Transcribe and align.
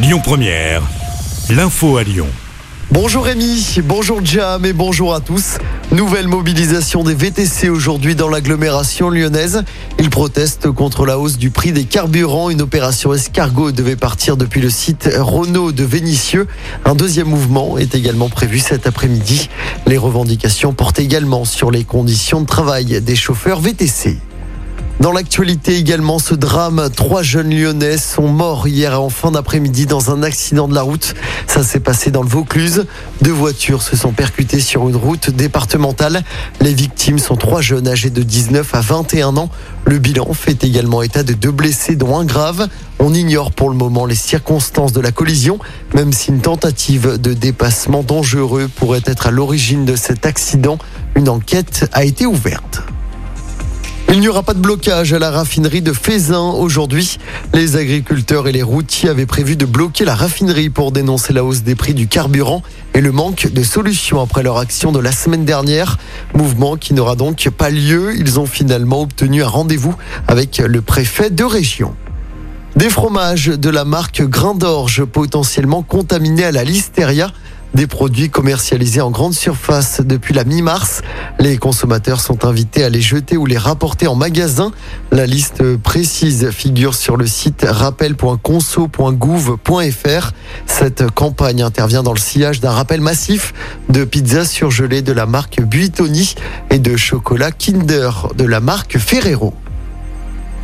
Lyon 0.00 0.20
Première, 0.22 0.82
l'info 1.50 1.96
à 1.96 2.04
Lyon. 2.04 2.28
Bonjour 2.92 3.24
Rémi, 3.24 3.80
bonjour 3.82 4.24
Jam 4.24 4.64
et 4.64 4.72
bonjour 4.72 5.12
à 5.12 5.18
tous. 5.18 5.58
Nouvelle 5.90 6.28
mobilisation 6.28 7.02
des 7.02 7.16
VTC 7.16 7.68
aujourd'hui 7.68 8.14
dans 8.14 8.28
l'agglomération 8.28 9.10
lyonnaise. 9.10 9.64
Ils 9.98 10.08
protestent 10.08 10.70
contre 10.70 11.04
la 11.04 11.18
hausse 11.18 11.36
du 11.36 11.50
prix 11.50 11.72
des 11.72 11.82
carburants. 11.82 12.48
Une 12.48 12.62
opération 12.62 13.12
escargot 13.12 13.72
devait 13.72 13.96
partir 13.96 14.36
depuis 14.36 14.60
le 14.60 14.70
site 14.70 15.10
Renault 15.18 15.72
de 15.72 15.82
Vénissieux. 15.82 16.46
Un 16.84 16.94
deuxième 16.94 17.26
mouvement 17.26 17.76
est 17.76 17.96
également 17.96 18.28
prévu 18.28 18.60
cet 18.60 18.86
après-midi. 18.86 19.50
Les 19.88 19.98
revendications 19.98 20.74
portent 20.74 21.00
également 21.00 21.44
sur 21.44 21.72
les 21.72 21.82
conditions 21.82 22.40
de 22.40 22.46
travail 22.46 23.00
des 23.00 23.16
chauffeurs 23.16 23.58
VTC. 23.58 24.18
Dans 25.00 25.12
l'actualité 25.12 25.76
également, 25.76 26.18
ce 26.18 26.34
drame, 26.34 26.90
trois 26.94 27.22
jeunes 27.22 27.54
lyonnais 27.54 27.98
sont 27.98 28.26
morts 28.26 28.66
hier 28.66 29.00
en 29.00 29.10
fin 29.10 29.30
d'après-midi 29.30 29.86
dans 29.86 30.10
un 30.10 30.24
accident 30.24 30.66
de 30.66 30.74
la 30.74 30.82
route. 30.82 31.14
Ça 31.46 31.62
s'est 31.62 31.78
passé 31.78 32.10
dans 32.10 32.22
le 32.22 32.28
Vaucluse. 32.28 32.84
Deux 33.22 33.30
voitures 33.30 33.82
se 33.82 33.96
sont 33.96 34.10
percutées 34.10 34.58
sur 34.58 34.88
une 34.88 34.96
route 34.96 35.30
départementale. 35.30 36.24
Les 36.60 36.74
victimes 36.74 37.20
sont 37.20 37.36
trois 37.36 37.60
jeunes 37.60 37.86
âgés 37.86 38.10
de 38.10 38.24
19 38.24 38.74
à 38.74 38.80
21 38.80 39.36
ans. 39.36 39.50
Le 39.84 39.98
bilan 39.98 40.32
fait 40.32 40.64
également 40.64 41.00
état 41.02 41.22
de 41.22 41.32
deux 41.32 41.52
blessés 41.52 41.94
dont 41.94 42.18
un 42.18 42.24
grave. 42.24 42.66
On 42.98 43.14
ignore 43.14 43.52
pour 43.52 43.70
le 43.70 43.76
moment 43.76 44.04
les 44.04 44.16
circonstances 44.16 44.92
de 44.92 45.00
la 45.00 45.12
collision, 45.12 45.60
même 45.94 46.12
si 46.12 46.30
une 46.30 46.40
tentative 46.40 47.18
de 47.20 47.34
dépassement 47.34 48.02
dangereux 48.02 48.68
pourrait 48.74 49.02
être 49.04 49.28
à 49.28 49.30
l'origine 49.30 49.84
de 49.84 49.94
cet 49.94 50.26
accident. 50.26 50.76
Une 51.14 51.28
enquête 51.28 51.88
a 51.92 52.04
été 52.04 52.26
ouverte. 52.26 52.82
Il 54.18 54.22
n'y 54.22 54.28
aura 54.28 54.42
pas 54.42 54.52
de 54.52 54.58
blocage 54.58 55.12
à 55.12 55.20
la 55.20 55.30
raffinerie 55.30 55.80
de 55.80 55.92
Fézin 55.92 56.40
aujourd'hui. 56.40 57.18
Les 57.54 57.76
agriculteurs 57.76 58.48
et 58.48 58.52
les 58.52 58.64
routiers 58.64 59.10
avaient 59.10 59.26
prévu 59.26 59.54
de 59.54 59.64
bloquer 59.64 60.04
la 60.04 60.16
raffinerie 60.16 60.70
pour 60.70 60.90
dénoncer 60.90 61.32
la 61.32 61.44
hausse 61.44 61.62
des 61.62 61.76
prix 61.76 61.94
du 61.94 62.08
carburant 62.08 62.64
et 62.94 63.00
le 63.00 63.12
manque 63.12 63.46
de 63.46 63.62
solutions 63.62 64.20
après 64.20 64.42
leur 64.42 64.58
action 64.58 64.90
de 64.90 64.98
la 64.98 65.12
semaine 65.12 65.44
dernière. 65.44 65.98
Mouvement 66.34 66.76
qui 66.76 66.94
n'aura 66.94 67.14
donc 67.14 67.48
pas 67.50 67.70
lieu. 67.70 68.12
Ils 68.18 68.40
ont 68.40 68.46
finalement 68.46 69.02
obtenu 69.02 69.44
un 69.44 69.46
rendez-vous 69.46 69.94
avec 70.26 70.58
le 70.58 70.82
préfet 70.82 71.30
de 71.30 71.44
région. 71.44 71.94
Des 72.74 72.90
fromages 72.90 73.46
de 73.46 73.70
la 73.70 73.84
marque 73.84 74.22
Grain 74.22 74.54
d'Orge 74.54 75.04
potentiellement 75.04 75.82
contaminés 75.82 76.44
à 76.44 76.50
la 76.50 76.64
listeria 76.64 77.30
des 77.74 77.86
produits 77.86 78.30
commercialisés 78.30 79.00
en 79.00 79.10
grande 79.10 79.34
surface 79.34 80.00
depuis 80.04 80.34
la 80.34 80.44
mi-mars. 80.44 81.02
Les 81.38 81.58
consommateurs 81.58 82.20
sont 82.20 82.44
invités 82.44 82.84
à 82.84 82.88
les 82.88 83.00
jeter 83.00 83.36
ou 83.36 83.46
les 83.46 83.58
rapporter 83.58 84.06
en 84.06 84.14
magasin. 84.14 84.70
La 85.12 85.26
liste 85.26 85.76
précise 85.76 86.50
figure 86.50 86.94
sur 86.94 87.16
le 87.16 87.26
site 87.26 87.66
rappel.conso.gouv.fr. 87.68 90.32
Cette 90.66 91.10
campagne 91.10 91.62
intervient 91.62 92.02
dans 92.02 92.12
le 92.12 92.18
sillage 92.18 92.60
d'un 92.60 92.72
rappel 92.72 93.00
massif 93.00 93.52
de 93.88 94.04
pizzas 94.04 94.46
surgelées 94.46 95.02
de 95.02 95.12
la 95.12 95.26
marque 95.26 95.60
Buitoni 95.60 96.34
et 96.70 96.78
de 96.78 96.96
chocolat 96.96 97.52
Kinder 97.52 98.10
de 98.36 98.44
la 98.44 98.60
marque 98.60 98.98
Ferrero. 98.98 99.54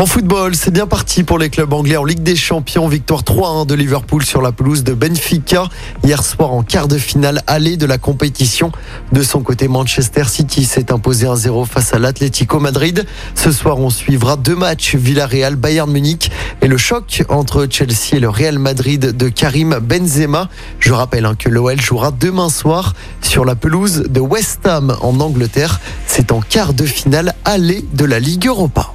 En 0.00 0.06
football, 0.06 0.54
c'est 0.56 0.70
bien 0.70 0.86
parti 0.86 1.24
pour 1.24 1.38
les 1.38 1.50
clubs 1.50 1.70
anglais 1.74 1.98
en 1.98 2.06
Ligue 2.06 2.22
des 2.22 2.34
Champions. 2.34 2.88
Victoire 2.88 3.20
3-1 3.20 3.66
de 3.66 3.74
Liverpool 3.74 4.24
sur 4.24 4.40
la 4.40 4.50
pelouse 4.50 4.82
de 4.82 4.94
Benfica. 4.94 5.68
Hier 6.02 6.24
soir 6.24 6.52
en 6.52 6.62
quart 6.62 6.88
de 6.88 6.96
finale 6.96 7.42
allée 7.46 7.76
de 7.76 7.84
la 7.84 7.98
compétition. 7.98 8.72
De 9.12 9.22
son 9.22 9.42
côté, 9.42 9.68
Manchester 9.68 10.24
City 10.24 10.64
s'est 10.64 10.90
imposé 10.90 11.26
1-0 11.26 11.66
face 11.66 11.92
à 11.92 11.98
l'Atlético 11.98 12.58
Madrid. 12.60 13.04
Ce 13.34 13.52
soir, 13.52 13.78
on 13.78 13.90
suivra 13.90 14.36
deux 14.36 14.56
matchs 14.56 14.94
Villarreal, 14.94 15.56
Bayern 15.56 15.90
Munich 15.90 16.32
et 16.62 16.66
le 16.66 16.78
choc 16.78 17.22
entre 17.28 17.66
Chelsea 17.70 18.14
et 18.16 18.20
le 18.20 18.30
Real 18.30 18.58
Madrid 18.58 19.14
de 19.14 19.28
Karim 19.28 19.80
Benzema. 19.82 20.48
Je 20.78 20.94
rappelle 20.94 21.26
hein, 21.26 21.34
que 21.38 21.50
l'OL 21.50 21.78
jouera 21.78 22.10
demain 22.10 22.48
soir 22.48 22.94
sur 23.20 23.44
la 23.44 23.54
pelouse 23.54 24.04
de 24.08 24.20
West 24.20 24.66
Ham 24.66 24.96
en 25.02 25.20
Angleterre. 25.20 25.78
C'est 26.06 26.32
en 26.32 26.40
quart 26.40 26.72
de 26.72 26.86
finale 26.86 27.34
allée 27.44 27.84
de 27.92 28.06
la 28.06 28.18
Ligue 28.18 28.46
Europa. 28.46 28.94